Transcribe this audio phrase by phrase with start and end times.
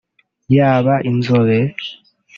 [0.55, 1.57] yaba inzobe